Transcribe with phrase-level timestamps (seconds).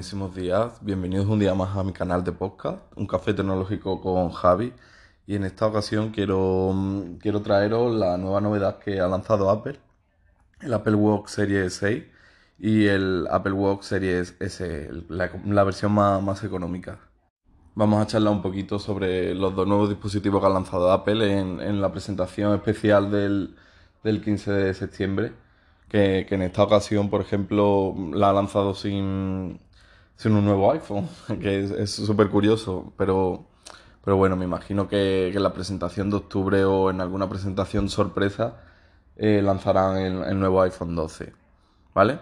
[0.00, 0.82] buenísimos días.
[0.82, 4.72] Bienvenidos un día más a mi canal de podcast, Un Café Tecnológico con Javi.
[5.26, 9.78] Y en esta ocasión quiero, mm, quiero traeros la nueva novedad que ha lanzado Apple,
[10.62, 12.04] el Apple Watch Series 6
[12.58, 16.98] y el Apple Watch Series S, la, versión más, económica.
[17.74, 21.80] Vamos a charlar un poquito sobre los dos nuevos dispositivos que ha lanzado Apple en,
[21.82, 23.54] la presentación especial del,
[24.02, 25.32] del 15 de septiembre
[25.90, 29.60] que, en esta ocasión, por ejemplo, la ha lanzado sin,
[30.20, 31.08] sin un nuevo iPhone,
[31.40, 33.46] que es súper curioso, pero,
[34.04, 38.60] pero bueno, me imagino que, en la presentación de octubre o en alguna presentación sorpresa
[39.16, 41.32] eh, lanzarán el, nuevo iPhone 12,
[41.94, 42.18] ¿vale?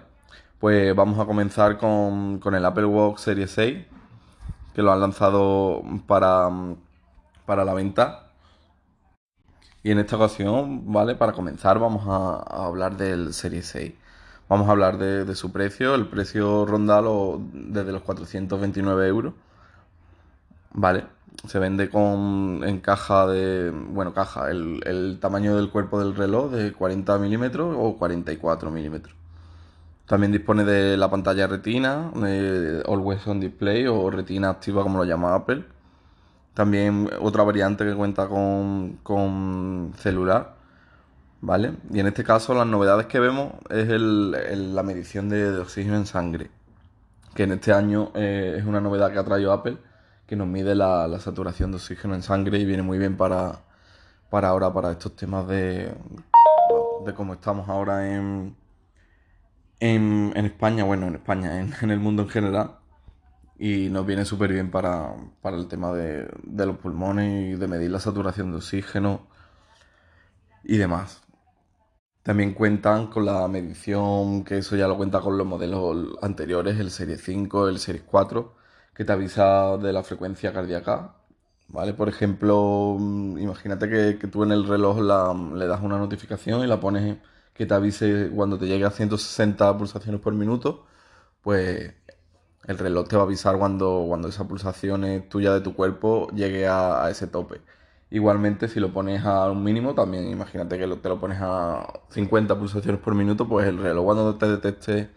[0.60, 3.84] Pues vamos a comenzar con, con el Apple Watch Series 6,
[4.74, 6.48] que lo han lanzado para,
[7.46, 8.30] para la venta
[9.82, 11.16] y en esta ocasión, ¿vale?
[11.16, 13.92] Para comenzar vamos a, hablar del Serie 6.
[14.48, 15.94] Vamos a hablar de, su precio.
[15.94, 17.02] El precio ronda
[17.52, 19.34] desde los 429 euros.
[20.72, 21.04] ¿Vale?
[21.46, 23.70] Se vende con en caja de...
[23.70, 24.50] Bueno, caja.
[24.50, 29.14] El, tamaño del cuerpo del reloj de 40 milímetros o 44 milímetros.
[30.06, 35.04] También dispone de la pantalla retina, de Always On Display o retina activa como lo
[35.04, 35.64] llama Apple
[36.58, 40.56] también otra variante que cuenta con, celular,
[41.40, 41.74] ¿vale?
[41.90, 46.50] Y en este caso las novedades que vemos es la medición de, oxígeno en sangre,
[47.34, 49.78] que en este año eh, es una novedad que ha traído Apple,
[50.26, 53.60] que nos mide la, saturación de oxígeno en sangre y viene muy bien para,
[54.30, 55.92] para ahora, para estos temas de,
[57.06, 58.56] de cómo estamos ahora en,
[59.80, 62.78] en, España, bueno, en España, en el mundo en general
[63.58, 68.00] y nos viene súper bien para, el tema de, los pulmones y de medir la
[68.00, 69.26] saturación de oxígeno
[70.62, 71.22] y demás.
[72.28, 76.90] También cuentan con la medición, que eso ya lo cuenta con los modelos anteriores, el
[76.90, 78.54] Serie 5, el Serie 4,
[78.94, 81.14] que te avisa de la frecuencia cardíaca.
[81.68, 81.94] ¿Vale?
[81.94, 84.98] Por ejemplo, mm, imagínate que, tú en el reloj
[85.54, 87.18] le das una notificación y la pones
[87.54, 90.86] que te avise cuando te llegue a 160 pulsaciones por minuto,
[91.42, 91.94] pues
[92.64, 96.66] el reloj te va a avisar cuando, cuando esa pulsación tuya de tu cuerpo llegue
[96.68, 97.62] a, ese tope.
[98.10, 102.58] Igualmente, si lo pones a un mínimo, también imagínate que te lo pones a 50
[102.58, 105.10] pulsaciones por minuto, pues el reloj cuando te detecte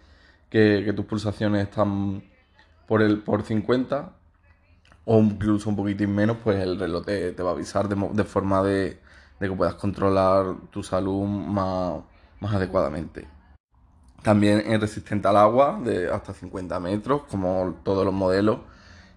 [0.50, 2.24] que, tus pulsaciones están
[2.88, 4.12] por, el, por 50
[5.06, 9.00] o incluso un poquitín menos, pues el reloj te, va a avisar de, forma de,
[9.40, 12.02] que puedas controlar tu salud más,
[12.42, 13.28] más adecuadamente.
[14.22, 18.60] También es resistente al agua de hasta 50 metros, como todos los modelos.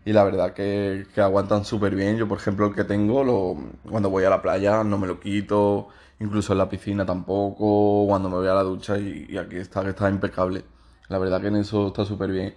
[0.05, 2.17] Y la verdad que, aguantan súper bien.
[2.17, 3.57] Yo, por ejemplo, el que tengo, lo,
[3.89, 5.89] cuando voy a la playa no me lo quito.
[6.21, 8.07] Incluso en la piscina tampoco.
[8.07, 10.65] Cuando me voy a la ducha y, aquí está, que está impecable.
[11.09, 12.55] La verdad que en eso está súper bien.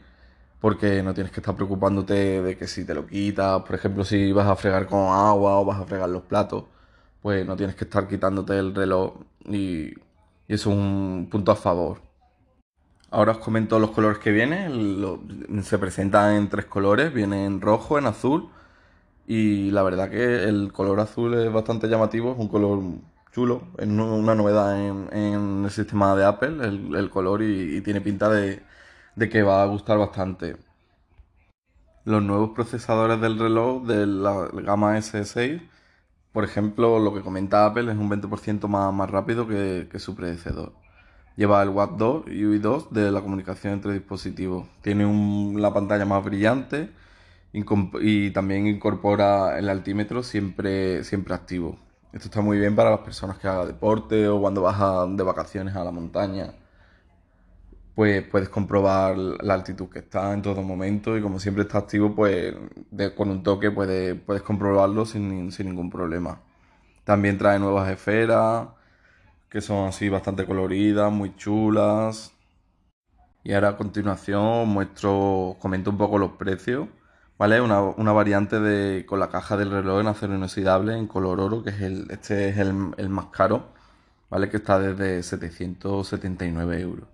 [0.59, 3.61] Porque no tienes que estar preocupándote de que si te lo quitas.
[3.63, 6.65] Por ejemplo, si vas a fregar con agua o vas a fregar los platos.
[7.21, 9.15] Pues no tienes que estar quitándote el reloj.
[9.45, 12.06] Y, y eso es un punto a favor.
[13.09, 15.63] Ahora os comento los colores que vienen.
[15.63, 17.13] se presentan en tres colores.
[17.13, 18.49] Viene en rojo, en azul.
[19.27, 22.33] Y la verdad que el color azul es bastante llamativo.
[22.33, 22.81] Es un color
[23.31, 23.63] chulo.
[23.77, 27.41] Es una novedad en, el sistema de Apple, el, color.
[27.43, 28.63] Y, tiene pinta de,
[29.29, 30.57] que va a gustar bastante.
[32.05, 35.61] Los nuevos procesadores del reloj de la gama S6
[36.37, 40.71] por ejemplo, lo que comenta Apple es un 20% más, rápido que, que su predecesor.
[41.37, 44.67] Lleva el WAP 2 y UI 2 de la comunicación entre dispositivos.
[44.81, 45.05] Tiene
[45.59, 46.89] la pantalla más brillante
[47.53, 51.77] y también incorpora el altímetro siempre, siempre activo.
[52.11, 54.79] Esto está muy bien para las personas que hagan deporte o cuando vas
[55.15, 56.55] de vacaciones a la montaña.
[57.93, 62.15] Pues puedes comprobar la altitud que está en todo momento y como siempre está activo,
[62.15, 62.55] pues
[63.15, 66.41] con un toque puedes, puedes comprobarlo sin, sin ningún problema.
[67.03, 68.69] También trae nuevas esferas,
[69.49, 72.33] que son así bastante coloridas, muy chulas.
[73.43, 76.87] Y ahora a continuación muestro, comento un poco los precios.
[77.37, 77.61] ¿Vale?
[77.61, 81.63] Una, una variante de, con la caja del reloj en acero inoxidable en color oro,
[81.63, 82.73] que es el, este es el,
[83.09, 83.67] más caro,
[84.29, 84.49] ¿vale?
[84.49, 87.07] Que está desde 779 euros.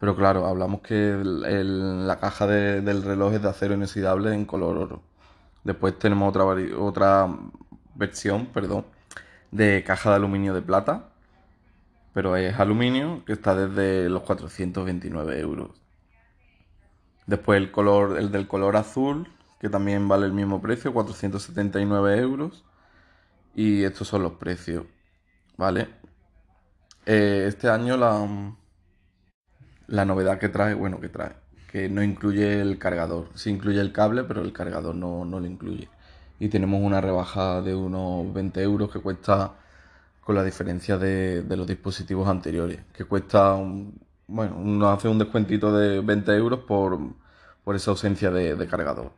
[0.00, 5.02] Pero claro, hablamos que la caja del reloj es de acero inoxidable en color oro.
[5.64, 6.44] Después tenemos otra,
[6.78, 7.28] otra
[7.94, 8.84] versión, perdón,
[9.52, 11.13] de caja de aluminio de plata,
[12.14, 15.70] pero es aluminio que está desde los 429 euros.
[17.26, 19.28] Después el color, el del color azul,
[19.60, 22.64] que también vale el mismo precio, 479 euros.
[23.54, 24.84] Y estos son los precios,
[25.56, 25.88] ¿vale?
[27.06, 28.26] Eh, este año la,
[29.86, 31.34] la novedad que trae, bueno, que trae,
[31.70, 33.28] que no incluye el cargador.
[33.34, 35.88] Sí incluye el cable, pero el cargador no, lo incluye.
[36.38, 39.54] Y tenemos una rebaja de unos 20 euros que cuesta
[40.24, 43.54] con la diferencia de, los dispositivos anteriores, que cuesta,
[44.26, 46.98] bueno, nos hace un descuentito de 20 euros por,
[47.74, 49.12] esa ausencia de, cargador.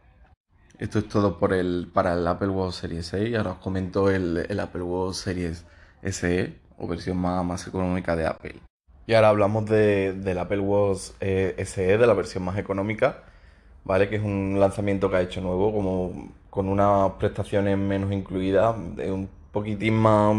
[0.78, 3.36] Esto es todo por el, para el Apple Watch Series 6.
[3.36, 5.64] Ahora os comento el, Apple Watch Series
[6.02, 8.60] SE o versión más, más económica de Apple.
[9.06, 13.22] Y ahora hablamos de, del Apple Watch eh, SE, de la versión más económica,
[13.84, 14.08] ¿vale?
[14.08, 19.12] Que es un lanzamiento que ha hecho nuevo, como con unas prestaciones menos incluidas, de
[19.12, 20.34] un poquitín más,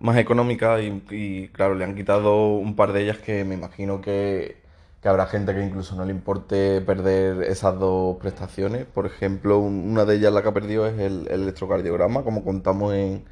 [0.00, 4.56] más económica y, claro, le han quitado un par de ellas que me imagino que,
[5.04, 8.86] habrá gente que incluso no le importe perder esas dos prestaciones.
[8.86, 13.24] Por ejemplo, una de ellas la que ha perdido es el, electrocardiograma, como contamos en,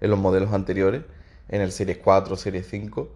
[0.00, 1.02] en los modelos anteriores,
[1.48, 3.08] en el Series 4, Series 5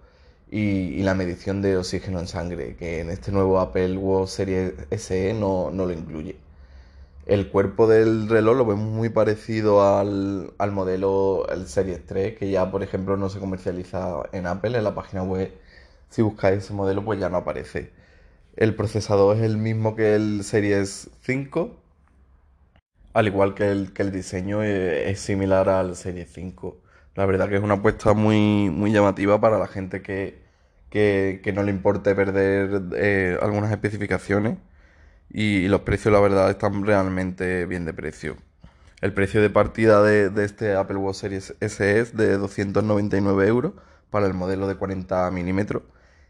[0.51, 5.35] y, la medición de oxígeno en sangre, que en este nuevo Apple Watch Series SE
[5.35, 6.37] no, lo incluye.
[7.29, 12.71] El cuerpo del reloj lo vemos muy parecido al, modelo el Series 3, que ya
[12.71, 15.53] por ejemplo no se comercializa en Apple, en la página web.
[16.09, 17.93] Si buscáis ese modelo, pues ya no aparece.
[18.57, 21.77] El procesador es el mismo que el Series 5,
[23.13, 26.79] al igual que el, que el diseño es similar al Series 5.
[27.15, 30.39] La verdad que es una apuesta muy, muy llamativa para la gente que,
[31.55, 34.57] no le importe perder eh, algunas especificaciones
[35.31, 38.37] y, los precios la verdad están realmente bien de precio.
[39.01, 43.73] El precio de partida de, este Apple Watch Series S es de 299 euros
[44.11, 45.83] para el modelo de 40 milímetros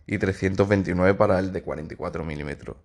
[0.07, 2.77] y 329 para el de 44 milímetros.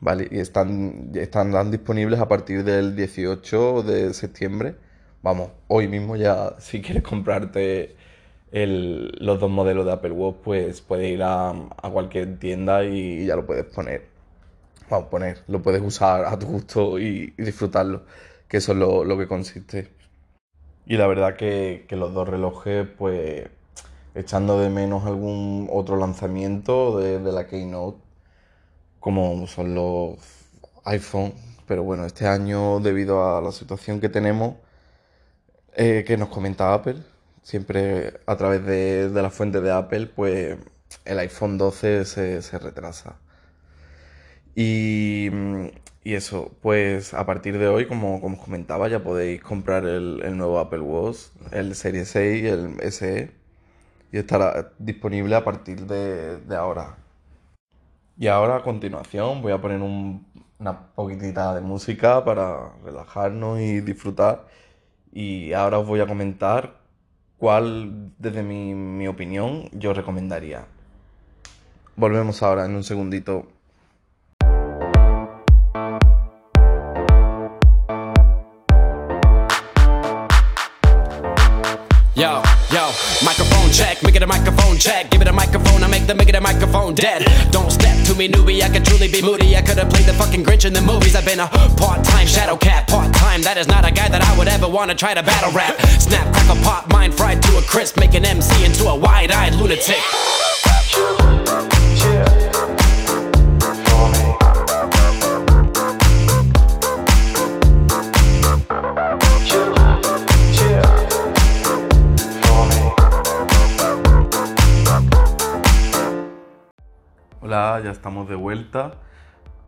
[0.00, 0.28] ¿Vale?
[0.30, 4.76] Y están, están disponibles a partir del 18 de septiembre
[5.22, 7.96] vamos, hoy mismo ya si quieres comprarte
[8.52, 11.54] los dos modelos de Apple Watch, pues puedes ir a,
[11.90, 14.11] cualquier tienda y ya lo puedes poner.
[15.10, 18.02] Poner, lo puedes usar a tu gusto y, disfrutarlo,
[18.48, 19.90] que eso es lo, que consiste.
[20.86, 23.48] Y la verdad que, los dos relojes, pues
[24.14, 27.98] echando de menos algún otro lanzamiento de, de la Keynote,
[29.00, 30.18] como son los
[30.84, 31.32] iPhone,
[31.66, 34.56] pero bueno, este año debido a la situación que tenemos,
[35.74, 37.02] eh, que nos comenta Apple,
[37.42, 40.58] siempre a través de, la fuente de Apple, pues
[41.04, 43.16] el iPhone 12 se, retrasa.
[44.54, 45.30] Y,
[46.04, 50.58] eso, pues a partir de hoy, como, como os comentaba, ya podéis comprar el, nuevo
[50.58, 51.18] Apple Watch,
[51.52, 53.30] el Series 6, el SE,
[54.12, 56.96] y estará disponible a partir de, ahora.
[58.18, 64.46] Y ahora a continuación voy a poner una poquitita de música para relajarnos y disfrutar
[65.12, 66.80] y ahora os voy a comentar
[67.36, 70.64] cuál, desde mi, mi opinión, yo recomendaría.
[71.96, 73.46] Volvemos ahora en un segundito.
[82.14, 82.92] Yo, yo,
[83.24, 85.10] microphone check, make it a microphone check.
[85.10, 87.24] Give it a microphone, I make the make it a microphone dead.
[87.50, 89.56] Don't step to me, newbie, I could truly be moody.
[89.56, 91.16] I could have played the fucking Grinch in the movies.
[91.16, 93.40] I've been a part time shadow cat, part time.
[93.40, 95.80] That is not a guy that I would ever want to try to battle rap.
[95.80, 99.54] Snap, crackle, pop, mind fried to a crisp, make an MC into a wide eyed
[99.54, 100.02] lunatic.
[118.02, 118.94] Estamos de vuelta.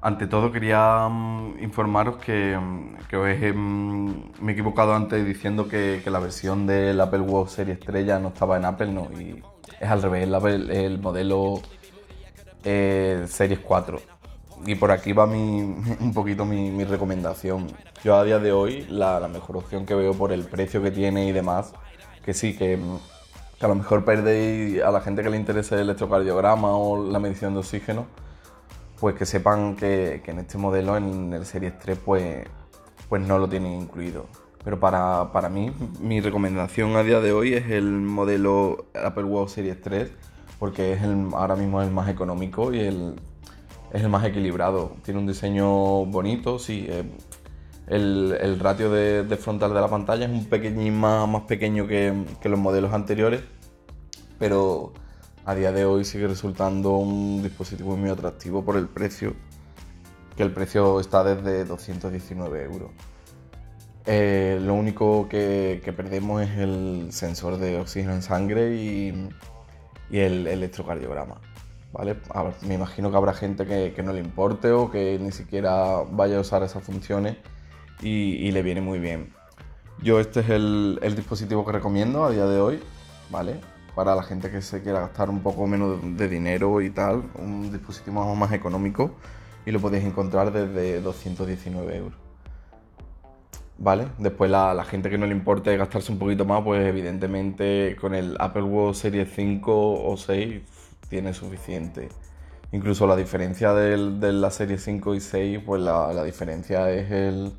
[0.00, 2.96] Ante todo quería mm, informaros que, mm,
[3.54, 8.28] mm, me he equivocado antes diciendo que, la versión del Apple Watch Series Estrella no
[8.28, 9.40] estaba en Apple, no, y
[9.80, 11.62] es al revés, el, el modelo
[12.64, 14.00] eh, Series 4.
[14.66, 17.68] Y por aquí va un poquito mi, recomendación.
[18.02, 21.28] Yo a día de hoy la mejor opción que veo por el precio que tiene
[21.28, 21.72] y demás,
[22.24, 22.80] que sí, que
[23.64, 27.18] que a lo mejor perdéis a la gente que le interese el electrocardiograma o la
[27.18, 28.04] medición de oxígeno,
[29.00, 32.44] pues que sepan que, en este modelo, en el Series 3, pues,
[33.08, 34.26] pues no lo tienen incluido.
[34.62, 39.80] Pero para, mí, mi recomendación a día de hoy es el modelo Apple Watch Series
[39.80, 40.12] 3,
[40.58, 43.14] porque es el, ahora mismo el más económico y el,
[43.94, 44.92] es el más equilibrado.
[45.02, 46.86] Tiene un diseño bonito, sí.
[47.86, 52.12] El, ratio de, frontal de la pantalla es un pequeñín más, más pequeño que,
[52.44, 53.42] los modelos anteriores,
[54.38, 54.92] pero
[55.44, 59.34] a día de hoy sigue resultando un dispositivo muy atractivo por el precio,
[60.36, 62.90] que el precio está desde 219 euros.
[64.06, 69.28] Eh, lo único que, perdemos es el sensor de oxígeno en sangre y,
[70.10, 71.40] y el electrocardiograma.
[71.94, 72.16] ¿vale?
[72.66, 76.40] me imagino que habrá gente que, no le importe o que ni siquiera vaya a
[76.40, 77.36] usar esas funciones
[78.00, 79.32] y, le viene muy bien.
[80.02, 82.80] Yo este es el, dispositivo que recomiendo a día de hoy,
[83.30, 83.60] ¿vale?
[83.94, 87.70] Para la gente que se quiera gastar un poco menos de dinero y tal, un
[87.70, 89.12] dispositivo más económico
[89.66, 92.18] y lo podéis encontrar desde 219 euros.
[93.76, 94.06] ¿Vale?
[94.18, 98.36] Después la, gente que no le importe gastarse un poquito más, pues evidentemente con el
[98.38, 100.62] Apple Watch Series 5 o 6
[101.08, 102.08] tiene suficiente.
[102.72, 107.52] Incluso la diferencia de la serie 5 y 6, pues la, diferencia es el,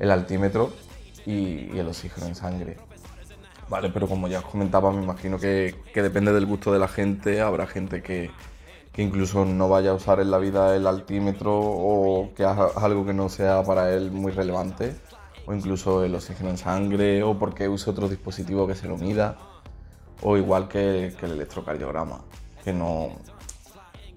[0.00, 0.72] altímetro
[1.26, 2.76] y, el oxígeno en sangre.
[3.68, 7.40] Vale, pero como ya os comentaba, me imagino que, depende del gusto de la gente.
[7.40, 8.30] Habrá gente que,
[8.92, 13.04] que, incluso no vaya a usar en la vida el altímetro o que haga algo
[13.04, 14.94] que no sea para él muy relevante
[15.48, 19.38] o incluso el oxígeno en sangre, o porque use otro dispositivo que se lo mida,
[20.20, 22.20] o igual que, el electrocardiograma,
[22.62, 23.12] que no,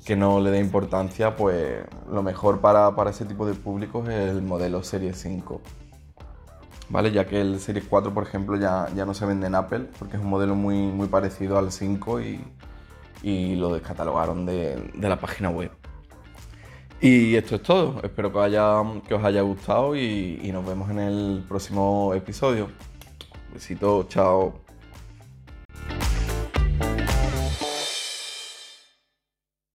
[0.06, 4.42] que no le dé importancia, pues lo mejor para, ese tipo de públicos es el
[4.42, 5.62] modelo Serie 5.
[6.90, 7.12] ¿Vale?
[7.12, 10.18] Ya que el Serie 4, por ejemplo, ya, ya no se vende en Apple, porque
[10.18, 12.44] es un modelo muy, muy parecido al 5 y,
[13.24, 15.72] y lo descatalogaron de, de la página web.
[17.00, 18.00] Y esto es todo.
[18.04, 18.40] Espero que,
[19.08, 22.70] que os haya gustado y, y nos vemos en el próximo episodio.
[23.54, 24.71] Besito, chao.